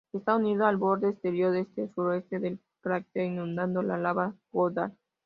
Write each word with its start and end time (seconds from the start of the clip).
Está 0.13 0.35
unido 0.35 0.65
al 0.65 0.77
borde 0.77 1.09
exterior 1.09 1.55
este-sureste 1.55 2.39
del 2.39 2.59
cráter 2.81 3.25
inundado 3.25 3.83
de 3.83 3.97
lava 3.99 4.33
Goddard. 4.51 4.93